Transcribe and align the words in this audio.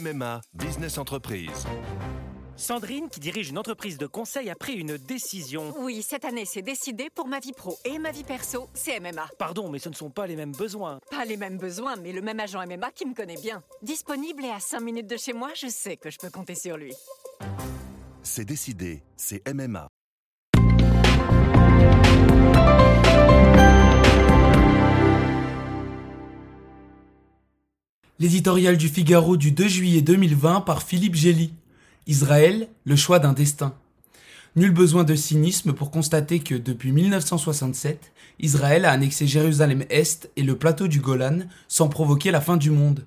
MMA 0.00 0.40
Business 0.54 0.96
Entreprise. 0.96 1.66
Sandrine, 2.56 3.08
qui 3.10 3.20
dirige 3.20 3.50
une 3.50 3.58
entreprise 3.58 3.98
de 3.98 4.06
conseil, 4.06 4.48
a 4.48 4.54
pris 4.54 4.74
une 4.74 4.96
décision. 4.96 5.74
Oui, 5.78 6.02
cette 6.02 6.24
année, 6.24 6.44
c'est 6.46 6.62
décidé 6.62 7.08
pour 7.14 7.26
ma 7.26 7.38
vie 7.38 7.52
pro 7.52 7.78
et 7.84 7.98
ma 7.98 8.10
vie 8.10 8.24
perso, 8.24 8.68
c'est 8.72 8.98
MMA. 8.98 9.28
Pardon, 9.38 9.68
mais 9.68 9.78
ce 9.78 9.88
ne 9.90 9.94
sont 9.94 10.10
pas 10.10 10.26
les 10.26 10.36
mêmes 10.36 10.52
besoins. 10.52 11.00
Pas 11.10 11.24
les 11.24 11.36
mêmes 11.36 11.58
besoins, 11.58 11.96
mais 11.96 12.12
le 12.12 12.22
même 12.22 12.40
agent 12.40 12.64
MMA 12.66 12.90
qui 12.92 13.06
me 13.06 13.14
connaît 13.14 13.40
bien. 13.40 13.62
Disponible 13.82 14.44
et 14.44 14.50
à 14.50 14.60
5 14.60 14.80
minutes 14.80 15.08
de 15.08 15.16
chez 15.16 15.34
moi, 15.34 15.50
je 15.54 15.68
sais 15.68 15.96
que 15.96 16.10
je 16.10 16.18
peux 16.18 16.30
compter 16.30 16.54
sur 16.54 16.76
lui. 16.76 16.94
C'est 18.22 18.44
décidé, 18.44 19.02
c'est 19.16 19.42
MMA. 19.52 19.88
L'éditorial 28.20 28.76
du 28.76 28.90
Figaro 28.90 29.38
du 29.38 29.50
2 29.50 29.66
juillet 29.66 30.02
2020 30.02 30.60
par 30.60 30.82
Philippe 30.82 31.14
Gély. 31.14 31.54
Israël, 32.06 32.68
le 32.84 32.94
choix 32.94 33.18
d'un 33.18 33.32
destin. 33.32 33.72
Nul 34.56 34.72
besoin 34.72 35.04
de 35.04 35.14
cynisme 35.14 35.72
pour 35.72 35.90
constater 35.90 36.40
que 36.40 36.54
depuis 36.54 36.92
1967, 36.92 38.12
Israël 38.38 38.84
a 38.84 38.90
annexé 38.90 39.26
Jérusalem-Est 39.26 40.30
et 40.36 40.42
le 40.42 40.54
plateau 40.54 40.86
du 40.86 41.00
Golan 41.00 41.38
sans 41.66 41.88
provoquer 41.88 42.30
la 42.30 42.42
fin 42.42 42.58
du 42.58 42.70
monde. 42.70 43.06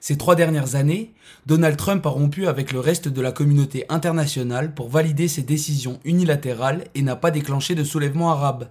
Ces 0.00 0.16
trois 0.16 0.34
dernières 0.34 0.76
années, 0.76 1.12
Donald 1.44 1.76
Trump 1.76 2.06
a 2.06 2.08
rompu 2.08 2.46
avec 2.46 2.72
le 2.72 2.80
reste 2.80 3.08
de 3.08 3.20
la 3.20 3.32
communauté 3.32 3.84
internationale 3.90 4.72
pour 4.72 4.88
valider 4.88 5.28
ses 5.28 5.42
décisions 5.42 6.00
unilatérales 6.06 6.84
et 6.94 7.02
n'a 7.02 7.16
pas 7.16 7.30
déclenché 7.30 7.74
de 7.74 7.84
soulèvement 7.84 8.30
arabe 8.30 8.70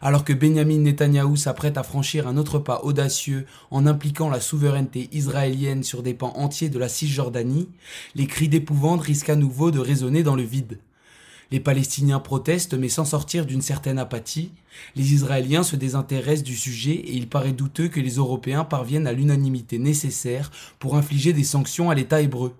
alors 0.00 0.24
que 0.24 0.32
Benjamin 0.32 0.78
Netanyahou 0.78 1.36
s'apprête 1.36 1.76
à 1.76 1.82
franchir 1.82 2.26
un 2.28 2.36
autre 2.36 2.58
pas 2.58 2.80
audacieux 2.82 3.46
en 3.70 3.86
impliquant 3.86 4.28
la 4.28 4.40
souveraineté 4.40 5.08
israélienne 5.12 5.82
sur 5.82 6.02
des 6.02 6.14
pans 6.14 6.32
entiers 6.36 6.68
de 6.68 6.78
la 6.78 6.88
Cisjordanie, 6.88 7.68
les 8.14 8.26
cris 8.26 8.48
d'épouvante 8.48 9.02
risquent 9.02 9.30
à 9.30 9.36
nouveau 9.36 9.70
de 9.70 9.78
résonner 9.78 10.22
dans 10.22 10.36
le 10.36 10.42
vide. 10.42 10.78
Les 11.50 11.60
Palestiniens 11.60 12.20
protestent 12.20 12.74
mais 12.74 12.90
sans 12.90 13.06
sortir 13.06 13.46
d'une 13.46 13.62
certaine 13.62 13.98
apathie, 13.98 14.52
les 14.96 15.14
Israéliens 15.14 15.62
se 15.62 15.76
désintéressent 15.76 16.44
du 16.44 16.54
sujet 16.54 16.92
et 16.92 17.14
il 17.14 17.28
paraît 17.28 17.52
douteux 17.52 17.88
que 17.88 18.00
les 18.00 18.16
Européens 18.16 18.64
parviennent 18.64 19.06
à 19.06 19.12
l'unanimité 19.12 19.78
nécessaire 19.78 20.50
pour 20.78 20.96
infliger 20.96 21.32
des 21.32 21.44
sanctions 21.44 21.90
à 21.90 21.94
l'État 21.94 22.20
hébreu. 22.20 22.54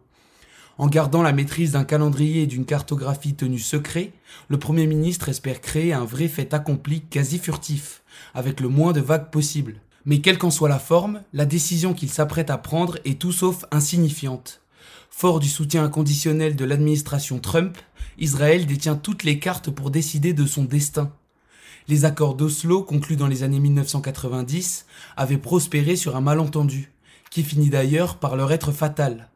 En 0.78 0.86
gardant 0.86 1.22
la 1.22 1.32
maîtrise 1.32 1.72
d'un 1.72 1.82
calendrier 1.82 2.42
et 2.42 2.46
d'une 2.46 2.64
cartographie 2.64 3.34
tenue 3.34 3.58
secret, 3.58 4.12
le 4.46 4.60
Premier 4.60 4.86
ministre 4.86 5.28
espère 5.28 5.60
créer 5.60 5.92
un 5.92 6.04
vrai 6.04 6.28
fait 6.28 6.54
accompli 6.54 7.00
quasi 7.00 7.40
furtif, 7.40 8.02
avec 8.32 8.60
le 8.60 8.68
moins 8.68 8.92
de 8.92 9.00
vagues 9.00 9.30
possible. 9.30 9.80
Mais 10.04 10.20
quelle 10.20 10.38
qu'en 10.38 10.52
soit 10.52 10.68
la 10.68 10.78
forme, 10.78 11.22
la 11.32 11.46
décision 11.46 11.94
qu'il 11.94 12.10
s'apprête 12.10 12.48
à 12.48 12.58
prendre 12.58 12.96
est 13.04 13.20
tout 13.20 13.32
sauf 13.32 13.64
insignifiante. 13.72 14.60
Fort 15.10 15.40
du 15.40 15.48
soutien 15.48 15.82
inconditionnel 15.82 16.54
de 16.54 16.64
l'administration 16.64 17.40
Trump, 17.40 17.76
Israël 18.16 18.64
détient 18.64 18.94
toutes 18.94 19.24
les 19.24 19.40
cartes 19.40 19.70
pour 19.70 19.90
décider 19.90 20.32
de 20.32 20.46
son 20.46 20.62
destin. 20.62 21.10
Les 21.88 22.04
accords 22.04 22.36
d'Oslo 22.36 22.84
conclus 22.84 23.16
dans 23.16 23.26
les 23.26 23.42
années 23.42 23.58
1990 23.58 24.86
avaient 25.16 25.38
prospéré 25.38 25.96
sur 25.96 26.14
un 26.14 26.20
malentendu, 26.20 26.92
qui 27.30 27.42
finit 27.42 27.70
d'ailleurs 27.70 28.18
par 28.18 28.36
leur 28.36 28.52
être 28.52 28.70
fatal. 28.70 29.28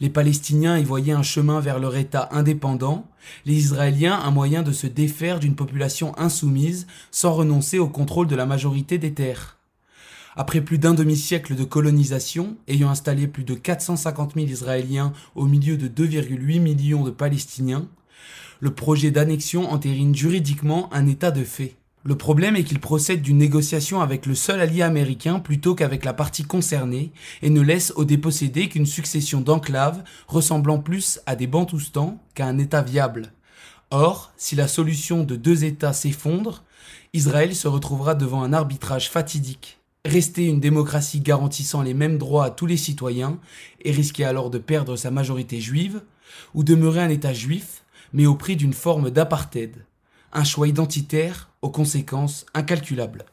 Les 0.00 0.10
Palestiniens 0.10 0.78
y 0.78 0.84
voyaient 0.84 1.12
un 1.12 1.22
chemin 1.22 1.60
vers 1.60 1.78
leur 1.78 1.96
État 1.96 2.28
indépendant, 2.32 3.08
les 3.46 3.54
Israéliens 3.54 4.18
un 4.18 4.30
moyen 4.30 4.62
de 4.62 4.72
se 4.72 4.86
défaire 4.86 5.40
d'une 5.40 5.54
population 5.54 6.16
insoumise 6.18 6.86
sans 7.10 7.32
renoncer 7.32 7.78
au 7.78 7.88
contrôle 7.88 8.26
de 8.26 8.36
la 8.36 8.46
majorité 8.46 8.98
des 8.98 9.12
terres. 9.12 9.58
Après 10.34 10.62
plus 10.62 10.78
d'un 10.78 10.94
demi-siècle 10.94 11.54
de 11.54 11.64
colonisation, 11.64 12.56
ayant 12.66 12.88
installé 12.88 13.28
plus 13.28 13.44
de 13.44 13.54
450 13.54 14.34
000 14.34 14.46
Israéliens 14.46 15.12
au 15.34 15.46
milieu 15.46 15.76
de 15.76 15.88
2,8 15.88 16.60
millions 16.60 17.04
de 17.04 17.10
Palestiniens, 17.10 17.86
le 18.60 18.72
projet 18.72 19.10
d'annexion 19.10 19.70
entérine 19.70 20.14
juridiquement 20.14 20.92
un 20.94 21.06
état 21.06 21.30
de 21.30 21.44
fait. 21.44 21.74
Le 22.04 22.16
problème 22.16 22.56
est 22.56 22.64
qu'il 22.64 22.80
procède 22.80 23.22
d'une 23.22 23.38
négociation 23.38 24.00
avec 24.00 24.26
le 24.26 24.34
seul 24.34 24.60
allié 24.60 24.82
américain 24.82 25.38
plutôt 25.38 25.76
qu'avec 25.76 26.04
la 26.04 26.12
partie 26.12 26.42
concernée 26.42 27.12
et 27.42 27.50
ne 27.50 27.60
laisse 27.60 27.92
au 27.94 28.04
dépossédé 28.04 28.68
qu'une 28.68 28.86
succession 28.86 29.40
d'enclaves 29.40 30.02
ressemblant 30.26 30.78
plus 30.78 31.20
à 31.26 31.36
des 31.36 31.46
bantoustans 31.46 32.18
qu'à 32.34 32.46
un 32.46 32.58
État 32.58 32.82
viable. 32.82 33.32
Or, 33.92 34.32
si 34.36 34.56
la 34.56 34.66
solution 34.66 35.22
de 35.22 35.36
deux 35.36 35.64
États 35.64 35.92
s'effondre, 35.92 36.64
Israël 37.12 37.54
se 37.54 37.68
retrouvera 37.68 38.16
devant 38.16 38.42
un 38.42 38.52
arbitrage 38.52 39.08
fatidique. 39.08 39.78
Rester 40.04 40.46
une 40.46 40.58
démocratie 40.58 41.20
garantissant 41.20 41.82
les 41.82 41.94
mêmes 41.94 42.18
droits 42.18 42.46
à 42.46 42.50
tous 42.50 42.66
les 42.66 42.76
citoyens 42.76 43.38
et 43.84 43.92
risquer 43.92 44.24
alors 44.24 44.50
de 44.50 44.58
perdre 44.58 44.96
sa 44.96 45.12
majorité 45.12 45.60
juive, 45.60 46.02
ou 46.54 46.64
demeurer 46.64 47.00
un 47.00 47.10
État 47.10 47.32
juif, 47.32 47.84
mais 48.12 48.26
au 48.26 48.34
prix 48.34 48.56
d'une 48.56 48.72
forme 48.72 49.10
d'apartheid 49.10 49.84
un 50.32 50.44
choix 50.44 50.68
identitaire 50.68 51.50
aux 51.60 51.70
conséquences 51.70 52.46
incalculables. 52.54 53.24